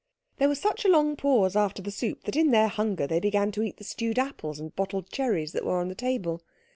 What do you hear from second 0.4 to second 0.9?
was such a